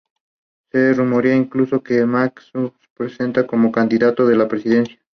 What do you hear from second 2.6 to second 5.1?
se presentaría como candidato a la presidencia.